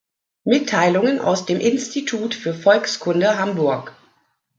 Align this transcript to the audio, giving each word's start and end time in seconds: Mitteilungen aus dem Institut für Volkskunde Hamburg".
Mitteilungen 0.45 1.19
aus 1.19 1.45
dem 1.45 1.59
Institut 1.59 2.33
für 2.33 2.55
Volkskunde 2.55 3.37
Hamburg". 3.37 3.95